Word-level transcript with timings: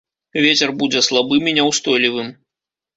Вецер 0.45 0.69
будзе 0.79 1.05
слабым 1.09 1.43
і 1.55 1.57
няўстойлівым. 1.61 2.37